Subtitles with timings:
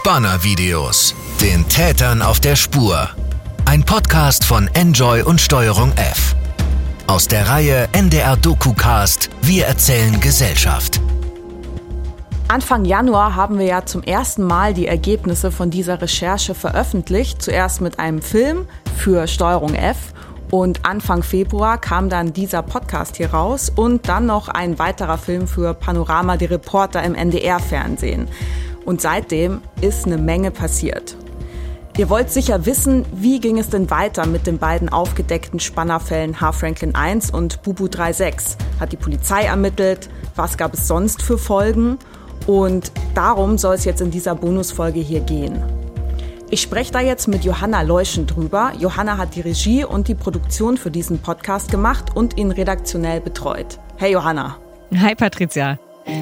[0.00, 1.12] Spanner-Videos.
[1.40, 3.10] Den Tätern auf der Spur.
[3.64, 6.36] Ein Podcast von Enjoy und Steuerung F.
[7.08, 11.00] Aus der Reihe NDR DokuCast Wir erzählen Gesellschaft.
[12.46, 17.42] Anfang Januar haben wir ja zum ersten Mal die Ergebnisse von dieser Recherche veröffentlicht.
[17.42, 20.14] Zuerst mit einem Film für Steuerung F
[20.52, 25.48] und Anfang Februar kam dann dieser Podcast hier raus und dann noch ein weiterer Film
[25.48, 28.28] für Panorama, die Reporter im NDR-Fernsehen.
[28.88, 31.14] Und seitdem ist eine Menge passiert.
[31.98, 36.52] Ihr wollt sicher wissen, wie ging es denn weiter mit den beiden aufgedeckten Spannerfällen H.
[36.52, 38.56] Franklin 1 und Bubu 36?
[38.80, 40.08] Hat die Polizei ermittelt?
[40.36, 41.98] Was gab es sonst für Folgen?
[42.46, 45.62] Und darum soll es jetzt in dieser Bonusfolge hier gehen.
[46.48, 48.72] Ich spreche da jetzt mit Johanna Leuschen drüber.
[48.78, 53.78] Johanna hat die Regie und die Produktion für diesen Podcast gemacht und ihn redaktionell betreut.
[53.98, 54.56] Hey Johanna.
[54.98, 55.78] Hi Patricia.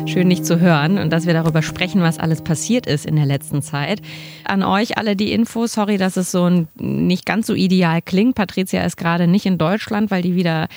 [0.06, 3.26] Schön, dich zu hören und dass wir darüber sprechen, was alles passiert ist in der
[3.26, 4.00] letzten Zeit.
[4.44, 5.66] An euch alle die Info.
[5.66, 8.34] Sorry, dass es so nicht ganz so ideal klingt.
[8.34, 10.68] Patricia ist gerade nicht in Deutschland, weil die wieder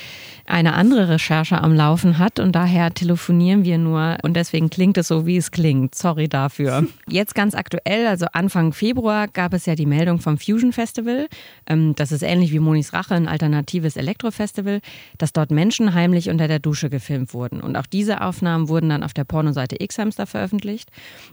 [0.50, 5.08] eine andere Recherche am Laufen hat und daher telefonieren wir nur und deswegen klingt es
[5.08, 5.94] so, wie es klingt.
[5.94, 6.88] Sorry dafür.
[7.08, 11.28] Jetzt ganz aktuell, also Anfang Februar gab es ja die Meldung vom Fusion Festival.
[11.68, 14.82] Ähm, das ist ähnlich wie Monis Rache, ein alternatives Elektrofestival,
[15.18, 17.62] dass dort Menschen heimlich unter der Dusche gefilmt wurden.
[17.62, 20.90] Und auch diese Aufnahmen wurden dann auf der Pornoseite X-Hamster veröffentlicht.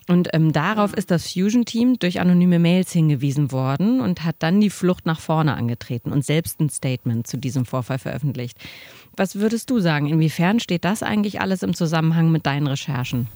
[0.08, 4.70] Und ähm, darauf ist das Fusion-Team durch anonyme Mails hingewiesen worden und hat dann die
[4.70, 8.58] Flucht nach vorne angetreten und selbst ein Statement zu diesem Vorfall veröffentlicht.
[9.16, 10.06] Was würdest du sagen?
[10.08, 13.28] Inwiefern steht das eigentlich alles im Zusammenhang mit deinen Recherchen?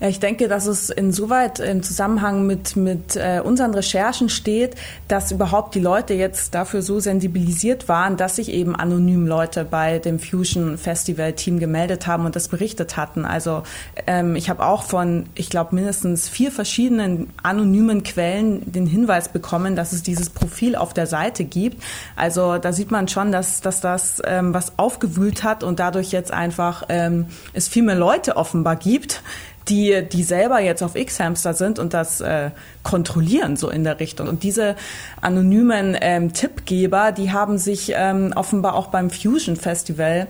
[0.00, 4.74] Ja, ich denke, dass es insoweit im Zusammenhang mit, mit äh, unseren Recherchen steht,
[5.06, 10.00] dass überhaupt die Leute jetzt dafür so sensibilisiert waren, dass sich eben anonym Leute bei
[10.00, 13.24] dem Fusion Festival Team gemeldet haben und das berichtet hatten.
[13.24, 13.62] Also
[14.06, 19.76] ähm, ich habe auch von, ich glaube, mindestens vier verschiedenen anonymen Quellen den Hinweis bekommen,
[19.76, 21.82] dass es dieses Profil auf der Seite gibt.
[22.16, 26.32] Also da sieht man schon, dass, dass das ähm, was aufgewühlt hat und dadurch jetzt
[26.32, 29.22] einfach ähm, es viel mehr Leute offenbar gibt,
[29.68, 32.50] die, die selber jetzt auf X-Hamster sind und das äh,
[32.82, 34.28] kontrollieren, so in der Richtung.
[34.28, 34.76] Und diese
[35.20, 40.26] anonymen ähm, Tippgeber, die haben sich ähm, offenbar auch beim Fusion Festival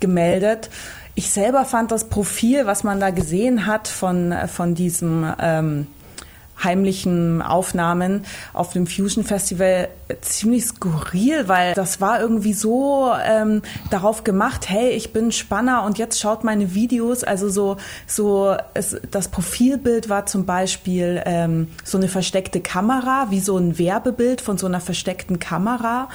[0.00, 0.70] gemeldet.
[1.14, 5.86] Ich selber fand das Profil, was man da gesehen hat von, von diesem ähm,
[6.62, 9.88] heimlichen Aufnahmen auf dem Fusion Festival
[10.20, 15.98] ziemlich skurril, weil das war irgendwie so ähm, darauf gemacht, hey, ich bin Spanner und
[15.98, 17.24] jetzt schaut meine Videos.
[17.24, 23.40] Also so, so es, das Profilbild war zum Beispiel ähm, so eine versteckte Kamera, wie
[23.40, 26.08] so ein Werbebild von so einer versteckten Kamera.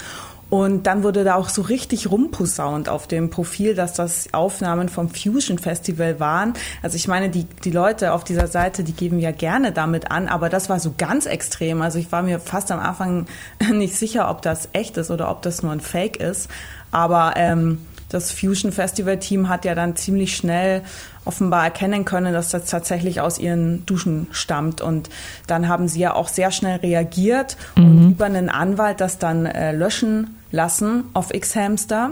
[0.52, 5.10] Und dann wurde da auch so richtig rumposaunt auf dem Profil, dass das Aufnahmen vom
[5.10, 6.56] Fusion Festival waren.
[6.82, 10.28] Also ich meine, die, die Leute auf dieser Seite, die geben ja gerne damit an,
[10.28, 11.82] aber das war so ganz extrem.
[11.82, 13.28] Also ich war mir fast am Anfang
[13.72, 16.50] nicht sicher, ob das echt ist oder ob das nur ein Fake ist.
[16.92, 17.78] Aber ähm,
[18.10, 20.82] das Fusion Festival Team hat ja dann ziemlich schnell
[21.24, 24.82] offenbar erkennen können, dass das tatsächlich aus ihren Duschen stammt.
[24.82, 25.10] Und
[25.48, 27.86] dann haben sie ja auch sehr schnell reagiert mhm.
[27.86, 32.12] und über einen Anwalt das dann äh, löschen lassen auf X-Hamster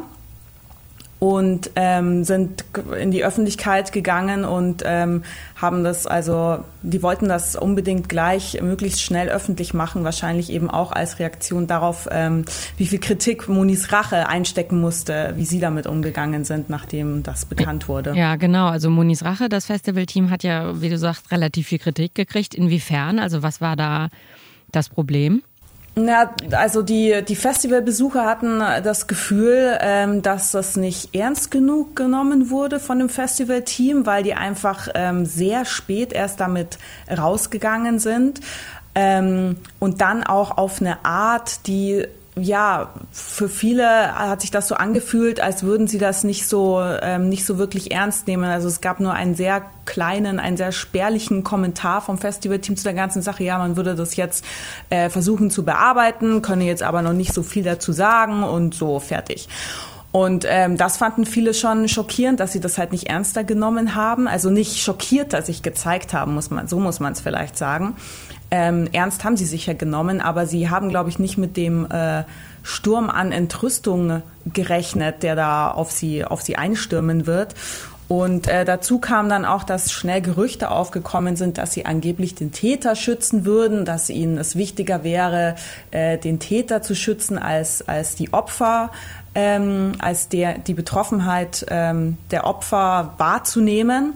[1.20, 2.64] und ähm, sind
[2.98, 5.24] in die Öffentlichkeit gegangen und ähm,
[5.58, 10.94] haben das also, die wollten das unbedingt gleich möglichst schnell öffentlich machen, wahrscheinlich eben auch
[10.94, 12.46] als Reaktion darauf, ähm,
[12.78, 17.90] wie viel Kritik Monis Rache einstecken musste, wie sie damit umgegangen sind, nachdem das bekannt
[17.90, 18.14] wurde.
[18.16, 18.68] Ja, genau.
[18.68, 22.56] Also Monis Rache, das Festivalteam hat ja, wie du sagst, relativ viel Kritik gekriegt.
[22.56, 23.20] Inwiefern?
[23.20, 24.08] Also was war da
[24.72, 25.44] das Problem?
[25.96, 32.50] Na, also die, die Festivalbesucher hatten das Gefühl, ähm, dass das nicht ernst genug genommen
[32.50, 36.78] wurde von dem Festivalteam, weil die einfach ähm, sehr spät erst damit
[37.10, 38.40] rausgegangen sind.
[38.96, 42.06] Ähm, und dann auch auf eine Art, die
[42.42, 47.30] ja, für viele hat sich das so angefühlt, als würden sie das nicht so, ähm,
[47.30, 48.46] nicht so wirklich ernst nehmen.
[48.46, 52.94] Also es gab nur einen sehr kleinen, einen sehr spärlichen Kommentar vom Festivalteam zu der
[52.94, 53.44] ganzen Sache.
[53.44, 54.46] Ja, man würde das jetzt
[54.90, 59.00] äh, versuchen zu bearbeiten, könne jetzt aber noch nicht so viel dazu sagen und so
[59.00, 59.47] fertig.
[60.11, 64.28] Und ähm, das fanden viele schon schockierend, dass sie das halt nicht ernster genommen haben.
[64.28, 67.96] Also nicht schockiert, dass sich gezeigt haben, muss man, so muss man es vielleicht sagen.
[68.50, 72.23] Ähm, ernst haben sie sicher genommen, aber sie haben, glaube ich, nicht mit dem äh,
[72.64, 77.53] Sturm an Entrüstung gerechnet, der da auf sie, auf sie einstürmen wird.
[78.09, 82.52] Und äh, dazu kam dann auch, dass schnell Gerüchte aufgekommen sind, dass sie angeblich den
[82.52, 85.53] Täter schützen würden, dass ihnen es wichtiger wäre,
[85.91, 88.90] äh, den Täter zu schützen als, als die Opfer,
[89.35, 94.14] ähm, als der, die Betroffenheit ähm, der Opfer wahrzunehmen.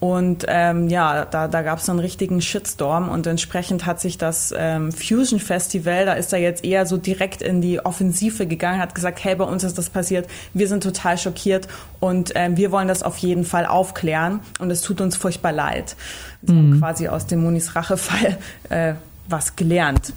[0.00, 4.52] Und ähm, ja, da, da gab es einen richtigen Shitstorm und entsprechend hat sich das
[4.56, 8.94] ähm, Fusion Festival, da ist er jetzt eher so direkt in die Offensive gegangen, hat
[8.94, 11.68] gesagt, hey, bei uns ist das passiert, wir sind total schockiert
[12.00, 15.96] und ähm, wir wollen das auf jeden Fall aufklären und es tut uns furchtbar leid.
[16.40, 16.56] Mhm.
[16.56, 18.38] haben quasi aus dem Monis Rachefall
[18.70, 18.94] äh,
[19.28, 20.14] was gelernt.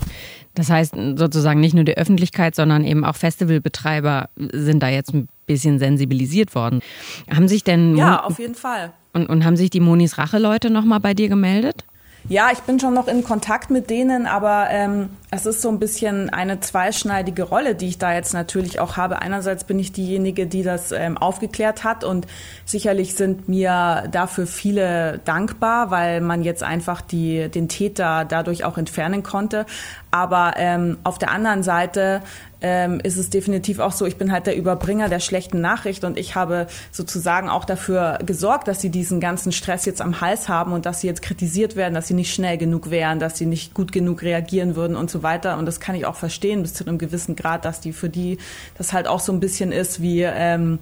[0.56, 5.28] Das heißt sozusagen nicht nur die Öffentlichkeit, sondern eben auch Festivalbetreiber sind da jetzt ein
[5.46, 6.82] bisschen sensibilisiert worden.
[7.30, 8.94] Haben sich denn Ja, auf jeden Fall.
[9.14, 11.86] Und, und haben sich die Monis Rache-Leute nochmal bei dir gemeldet?
[12.30, 15.78] Ja, ich bin schon noch in Kontakt mit denen, aber ähm, es ist so ein
[15.78, 19.22] bisschen eine zweischneidige Rolle, die ich da jetzt natürlich auch habe.
[19.22, 22.26] Einerseits bin ich diejenige, die das ähm, aufgeklärt hat und
[22.64, 28.78] sicherlich sind mir dafür viele dankbar, weil man jetzt einfach die, den Täter dadurch auch
[28.78, 29.66] entfernen konnte.
[30.10, 32.22] Aber ähm, auf der anderen Seite
[32.64, 36.18] ähm, ist es definitiv auch so, ich bin halt der Überbringer der schlechten Nachricht und
[36.18, 40.72] ich habe sozusagen auch dafür gesorgt, dass sie diesen ganzen Stress jetzt am Hals haben
[40.72, 43.74] und dass sie jetzt kritisiert werden, dass sie nicht schnell genug wären, dass sie nicht
[43.74, 45.58] gut genug reagieren würden und so weiter.
[45.58, 48.38] Und das kann ich auch verstehen bis zu einem gewissen Grad, dass die für die
[48.78, 50.80] das halt auch so ein bisschen ist wie ähm,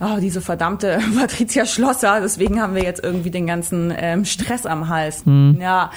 [0.00, 4.88] oh, diese verdammte Patricia Schlosser, deswegen haben wir jetzt irgendwie den ganzen ähm, Stress am
[4.88, 5.24] Hals.
[5.24, 5.58] Mhm.
[5.60, 5.90] Ja,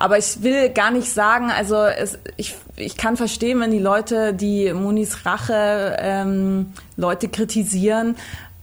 [0.00, 4.32] aber ich will gar nicht sagen, also es, ich, ich kann verstehen, wenn die Leute,
[4.32, 8.16] die Monis Rache ähm, Leute kritisieren,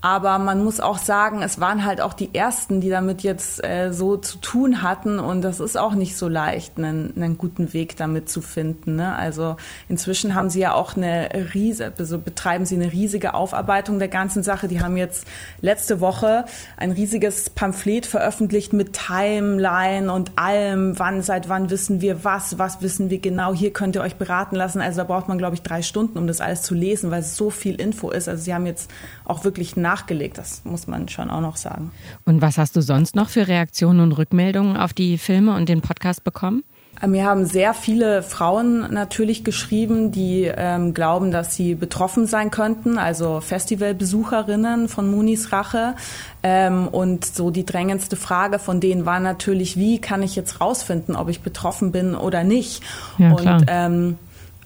[0.07, 3.91] aber man muss auch sagen, es waren halt auch die ersten, die damit jetzt äh,
[3.91, 5.19] so zu tun hatten.
[5.19, 8.95] Und das ist auch nicht so leicht, einen, einen guten Weg damit zu finden.
[8.95, 9.13] Ne?
[9.13, 9.57] Also
[9.89, 14.43] inzwischen haben sie ja auch eine riesige, also betreiben sie eine riesige Aufarbeitung der ganzen
[14.43, 14.69] Sache.
[14.69, 15.27] Die haben jetzt
[15.59, 16.45] letzte Woche
[16.77, 20.97] ein riesiges Pamphlet veröffentlicht mit Timeline und allem.
[20.97, 22.57] Wann, seit wann wissen wir was?
[22.57, 23.53] Was wissen wir genau?
[23.53, 24.79] Hier könnt ihr euch beraten lassen.
[24.79, 27.35] Also da braucht man, glaube ich, drei Stunden, um das alles zu lesen, weil es
[27.35, 28.29] so viel Info ist.
[28.29, 28.89] Also sie haben jetzt
[29.25, 31.91] auch wirklich nach nachgelegt, das muss man schon auch noch sagen.
[32.25, 35.81] Und was hast du sonst noch für Reaktionen und Rückmeldungen auf die Filme und den
[35.81, 36.63] Podcast bekommen?
[37.05, 42.97] Mir haben sehr viele Frauen natürlich geschrieben, die ähm, glauben, dass sie betroffen sein könnten,
[42.97, 45.93] also Festivalbesucherinnen von Munis Rache.
[46.41, 51.15] Ähm, und so die drängendste Frage von denen war natürlich, wie kann ich jetzt rausfinden,
[51.15, 52.81] ob ich betroffen bin oder nicht?
[53.19, 54.17] Ja, und ähm,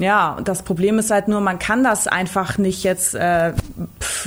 [0.02, 3.54] ja, das Problem ist halt nur, man kann das einfach nicht jetzt, äh,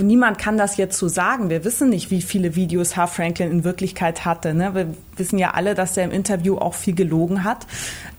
[0.02, 1.50] niemand kann das jetzt so sagen.
[1.50, 3.06] Wir wissen nicht, wie viele Videos H.
[3.06, 4.55] Franklin in Wirklichkeit hatte.
[4.55, 4.75] Ne?
[4.75, 7.67] Wir wissen ja alle, dass er im Interview auch viel gelogen hat.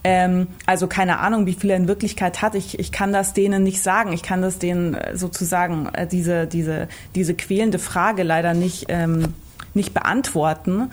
[0.03, 2.55] Ähm, also keine Ahnung, wie viel er in Wirklichkeit hat.
[2.55, 4.13] Ich, ich kann das denen nicht sagen.
[4.13, 9.33] Ich kann das denen äh, sozusagen äh, diese, diese, diese quälende Frage leider nicht, ähm,
[9.73, 10.91] nicht beantworten.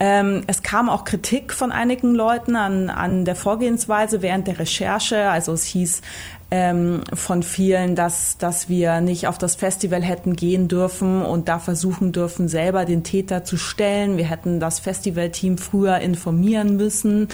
[0.00, 5.30] Ähm, es kam auch Kritik von einigen Leuten an, an der Vorgehensweise während der Recherche.
[5.30, 6.02] Also es hieß,
[6.50, 11.58] ähm, von vielen, dass, dass wir nicht auf das Festival hätten gehen dürfen und da
[11.58, 14.16] versuchen dürfen, selber den Täter zu stellen.
[14.16, 17.28] Wir hätten das Festivalteam früher informieren müssen.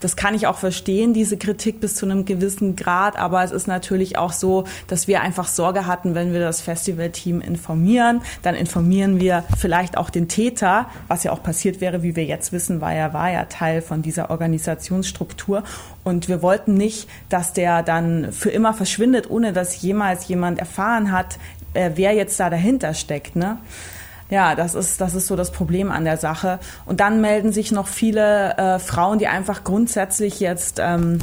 [0.00, 3.18] Das kann ich auch verstehen, diese Kritik bis zu einem gewissen Grad.
[3.18, 7.40] Aber es ist natürlich auch so, dass wir einfach Sorge hatten, wenn wir das Festivalteam
[7.40, 12.24] informieren, dann informieren wir vielleicht auch den Täter, was ja auch passiert wäre, wie wir
[12.24, 15.64] jetzt wissen, war er war ja Teil von dieser Organisationsstruktur.
[16.02, 21.12] Und wir wollten nicht, dass der dann für immer verschwindet, ohne dass jemals jemand erfahren
[21.12, 21.38] hat,
[21.74, 23.36] äh, wer jetzt da dahinter steckt.
[23.36, 23.58] Ne?
[24.30, 26.60] Ja, das ist, das ist so das Problem an der Sache.
[26.86, 31.20] Und dann melden sich noch viele äh, Frauen, die einfach grundsätzlich jetzt ähm,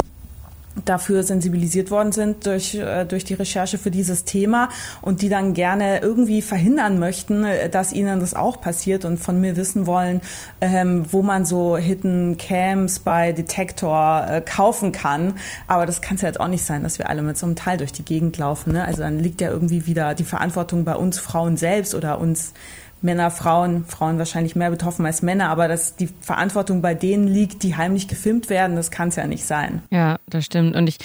[0.86, 4.69] dafür sensibilisiert worden sind durch, äh, durch die Recherche für dieses Thema
[5.01, 9.39] und die dann gerne irgendwie verhindern möchten, äh, dass ihnen das auch passiert und von
[9.39, 10.22] mir wissen wollen,
[10.62, 15.34] ähm, wo man so Hidden Cams bei Detektor äh, kaufen kann.
[15.67, 17.55] Aber das kann es ja jetzt auch nicht sein, dass wir alle mit so einem
[17.55, 18.74] Teil durch die Gegend laufen.
[18.74, 18.86] Ne?
[18.86, 22.53] Also dann liegt ja irgendwie wieder die Verantwortung bei uns Frauen selbst oder uns
[23.01, 27.63] Männer, Frauen, Frauen wahrscheinlich mehr betroffen als Männer, aber dass die Verantwortung bei denen liegt,
[27.63, 29.84] die heimlich gefilmt werden, das kann es ja nicht sein.
[29.92, 30.75] Ja, das stimmt.
[30.75, 30.98] Und ich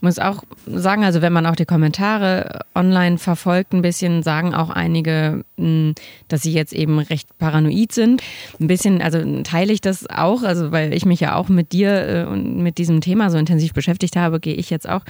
[0.00, 4.70] muss auch sagen, also wenn man auch die Kommentare online verfolgt, ein bisschen sagen auch
[4.70, 5.94] einige, hm,
[6.28, 8.22] dass sie jetzt eben recht paranoid sind.
[8.60, 12.08] Ein bisschen, also teile ich das auch, also weil ich mich ja auch mit dir
[12.08, 15.02] äh, und mit diesem Thema so intensiv beschäftigt habe, gehe ich jetzt auch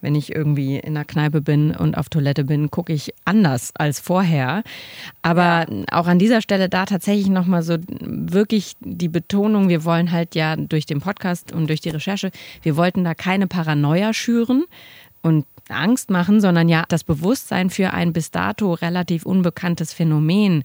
[0.00, 3.98] wenn ich irgendwie in der Kneipe bin und auf Toilette bin, gucke ich anders als
[4.00, 4.62] vorher.
[5.22, 10.34] Aber auch an dieser Stelle da tatsächlich nochmal so wirklich die Betonung, wir wollen halt
[10.34, 12.30] ja durch den Podcast und durch die Recherche,
[12.62, 14.27] wir wollten da keine Paranoia schüren
[15.22, 20.64] und Angst machen, sondern ja das Bewusstsein für ein bis dato relativ unbekanntes Phänomen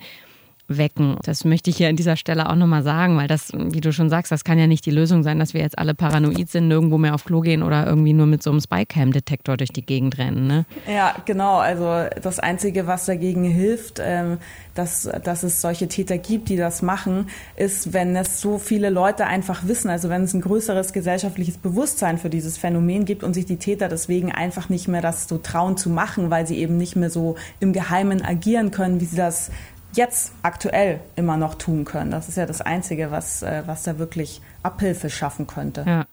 [0.78, 1.18] wecken.
[1.24, 4.10] Das möchte ich hier an dieser Stelle auch nochmal sagen, weil das, wie du schon
[4.10, 6.98] sagst, das kann ja nicht die Lösung sein, dass wir jetzt alle paranoid sind, nirgendwo
[6.98, 10.48] mehr auf Klo gehen oder irgendwie nur mit so einem Spycam-Detektor durch die Gegend rennen.
[10.48, 10.66] Ne?
[10.88, 11.58] Ja, genau.
[11.58, 14.38] Also das Einzige, was dagegen hilft, ähm,
[14.76, 19.26] dass, dass es solche Täter gibt, die das machen, ist, wenn es so viele Leute
[19.26, 23.46] einfach wissen, also wenn es ein größeres gesellschaftliches Bewusstsein für dieses Phänomen gibt und sich
[23.46, 26.96] die Täter deswegen einfach nicht mehr das so trauen zu machen, weil sie eben nicht
[26.96, 29.52] mehr so im Geheimen agieren können, wie sie das
[29.94, 32.12] jetzt aktuell immer noch tun können.
[32.12, 35.84] Das ist ja das Einzige, was, äh, was da wirklich Abhilfe schaffen könnte.
[35.88, 36.06] Ja.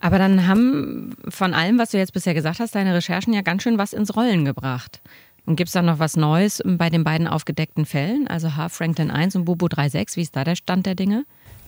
[0.00, 3.62] Aber dann haben von allem, was du jetzt bisher gesagt hast, deine Recherchen ja ganz
[3.62, 5.00] schön was ins Rollen gebracht.
[5.46, 8.70] Und gibt es da noch was Neues bei den beiden aufgedeckten Fällen, also H.
[8.70, 10.16] Franklin 1 und Bobo 36?
[10.16, 11.26] Wie ist da der Stand der Dinge?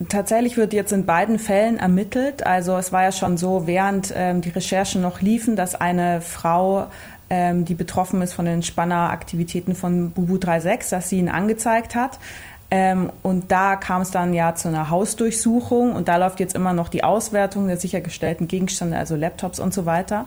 [0.09, 2.45] Tatsächlich wird jetzt in beiden Fällen ermittelt.
[2.45, 6.87] Also es war ja schon so, während ähm, die Recherchen noch liefen, dass eine Frau,
[7.29, 12.19] ähm, die betroffen ist von den Spanneraktivitäten von Bubu 36, dass sie ihn angezeigt hat.
[12.69, 16.73] Ähm, und da kam es dann ja zu einer Hausdurchsuchung und da läuft jetzt immer
[16.73, 20.25] noch die Auswertung der sichergestellten Gegenstände, also Laptops und so weiter.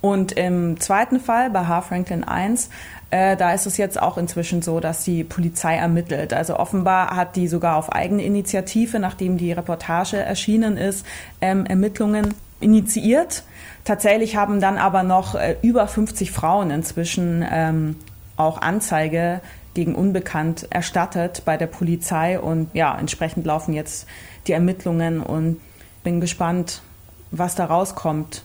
[0.00, 1.82] Und im zweiten Fall, bei H.
[1.82, 2.70] Franklin 1,
[3.10, 6.32] äh, da ist es jetzt auch inzwischen so, dass die Polizei ermittelt.
[6.32, 11.06] Also offenbar hat die sogar auf eigene Initiative, nachdem die Reportage erschienen ist,
[11.40, 13.44] ähm, Ermittlungen initiiert.
[13.84, 17.96] Tatsächlich haben dann aber noch äh, über 50 Frauen inzwischen ähm,
[18.36, 19.40] auch Anzeige
[19.74, 24.06] gegen Unbekannt erstattet bei der Polizei und ja, entsprechend laufen jetzt
[24.46, 25.60] die Ermittlungen und
[26.02, 26.82] bin gespannt,
[27.30, 28.42] was da rauskommt.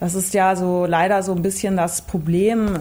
[0.00, 2.78] Das ist ja so leider so ein bisschen das Problem,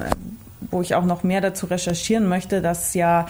[0.70, 3.26] wo ich auch noch mehr dazu recherchieren möchte, dass ja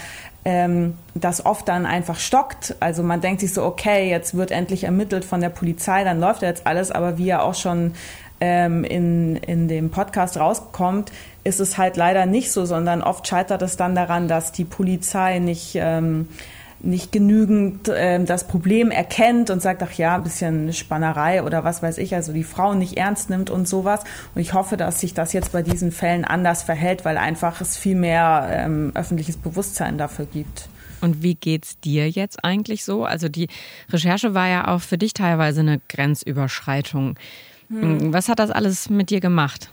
[0.47, 2.77] ähm, das oft dann einfach stockt.
[2.79, 6.41] Also man denkt sich so, okay, jetzt wird endlich ermittelt von der Polizei, dann läuft
[6.41, 7.95] ja jetzt alles, aber wie ja auch schon
[8.39, 11.11] ähm, in, in dem Podcast rauskommt,
[11.43, 15.39] ist es halt leider nicht so, sondern oft scheitert es dann daran, dass die Polizei
[15.39, 16.29] nicht ähm,
[16.79, 21.81] nicht genügend äh, das Problem erkennt und sagt, ach ja, ein bisschen Spannerei oder was
[21.81, 24.01] weiß ich, also die Frauen nicht ernst nimmt und sowas.
[24.35, 27.77] Und ich hoffe, dass sich das jetzt bei diesen Fällen anders verhält, weil einfach es
[27.77, 30.69] viel mehr ähm, öffentliches Bewusstsein dafür gibt.
[31.01, 33.05] Und wie geht's dir jetzt eigentlich so?
[33.05, 33.47] Also die
[33.89, 37.17] Recherche war ja auch für dich teilweise eine Grenzüberschreitung.
[37.69, 38.13] Hm.
[38.13, 39.69] Was hat das alles mit dir gemacht?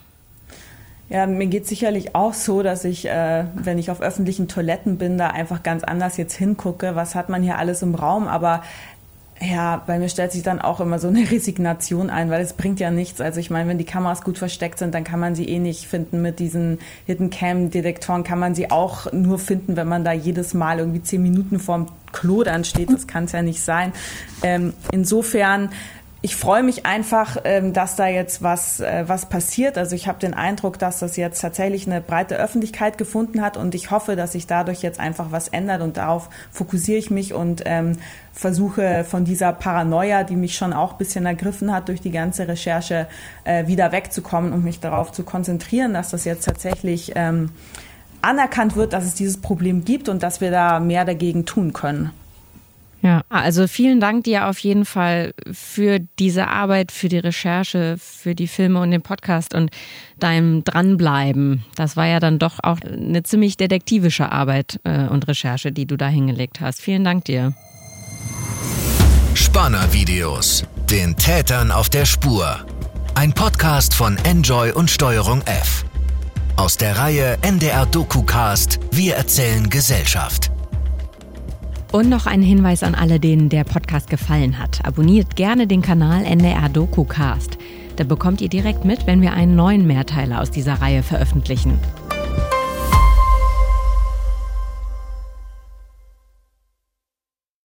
[1.10, 5.18] Ja, mir geht sicherlich auch so, dass ich, äh, wenn ich auf öffentlichen Toiletten bin,
[5.18, 8.26] da einfach ganz anders jetzt hingucke, was hat man hier alles im Raum.
[8.26, 8.62] Aber
[9.40, 12.80] ja, bei mir stellt sich dann auch immer so eine Resignation ein, weil es bringt
[12.80, 13.20] ja nichts.
[13.20, 15.86] Also ich meine, wenn die Kameras gut versteckt sind, dann kann man sie eh nicht
[15.86, 16.22] finden.
[16.22, 20.54] Mit diesen Hidden Cam Detektoren kann man sie auch nur finden, wenn man da jedes
[20.54, 22.90] Mal irgendwie zehn Minuten vorm Klo dann steht.
[22.92, 23.92] Das kann es ja nicht sein.
[24.42, 25.70] Ähm, insofern
[26.24, 29.76] ich freue mich einfach, ähm, dass da jetzt was, äh, was passiert.
[29.76, 33.74] Also ich habe den Eindruck, dass das jetzt tatsächlich eine breite Öffentlichkeit gefunden hat und
[33.74, 37.64] ich hoffe, dass sich dadurch jetzt einfach was ändert und darauf fokussiere ich mich und
[37.66, 37.98] ähm,
[38.32, 42.48] versuche von dieser Paranoia, die mich schon auch ein bisschen ergriffen hat durch die ganze
[42.48, 43.06] Recherche,
[43.44, 47.50] äh, wieder wegzukommen und mich darauf zu konzentrieren, dass das jetzt tatsächlich ähm,
[48.22, 52.12] anerkannt wird, dass es dieses Problem gibt und dass wir da mehr dagegen tun können.
[53.04, 58.34] Ja, also vielen Dank dir auf jeden Fall für diese Arbeit, für die Recherche, für
[58.34, 59.70] die Filme und den Podcast und
[60.18, 61.66] deinem Dranbleiben.
[61.76, 65.98] Das war ja dann doch auch eine ziemlich detektivische Arbeit äh, und Recherche, die du
[65.98, 66.80] da hingelegt hast.
[66.80, 67.52] Vielen Dank dir.
[69.34, 70.64] Spanner-Videos.
[70.90, 72.64] Den Tätern auf der Spur.
[73.14, 75.84] Ein Podcast von Enjoy und Steuerung F.
[76.56, 80.53] Aus der Reihe NDR DokuCast Wir erzählen Gesellschaft.
[81.94, 84.84] Und noch ein Hinweis an alle, denen der Podcast gefallen hat.
[84.84, 87.56] Abonniert gerne den Kanal NDR DokuCast.
[87.94, 91.78] Da bekommt ihr direkt mit, wenn wir einen neuen Mehrteiler aus dieser Reihe veröffentlichen.